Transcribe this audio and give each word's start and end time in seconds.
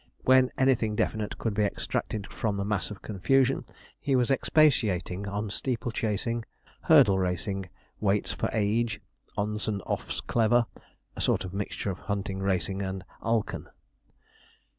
When 0.23 0.49
anything 0.57 0.95
definite 0.95 1.37
could 1.37 1.53
be 1.53 1.61
extracted 1.61 2.25
from 2.33 2.57
the 2.57 2.65
mass 2.65 2.89
of 2.89 3.03
confusion, 3.03 3.65
he 3.99 4.15
was 4.15 4.31
expatiating 4.31 5.27
on 5.27 5.51
steeple 5.51 5.91
chasing, 5.91 6.43
hurdle 6.81 7.19
racing, 7.19 7.69
weights 7.99 8.31
for 8.31 8.49
age, 8.51 8.99
ons 9.37 9.67
and 9.67 9.79
offs 9.85 10.19
clever 10.21 10.65
a 11.15 11.21
sort 11.21 11.45
of 11.45 11.53
mixture 11.53 11.91
of 11.91 11.99
hunting, 11.99 12.39
racing, 12.39 12.81
and 12.81 13.05
'Alken.' 13.21 13.67